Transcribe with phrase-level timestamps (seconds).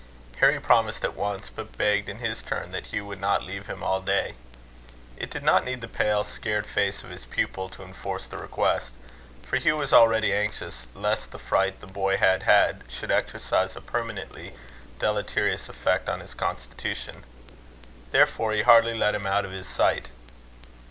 [0.39, 3.83] Harry promised at once, but begged in his turn that Hugh would not leave him
[3.83, 4.33] all day.
[5.15, 8.93] It did not need the pale scared face of his pupil to enforce the request;
[9.43, 13.79] for Hugh was already anxious lest the fright the boy had had, should exercise a
[13.81, 14.53] permanently
[14.97, 17.23] deleterious effect on his constitution.
[18.09, 20.07] Therefore he hardly let him out of his sight.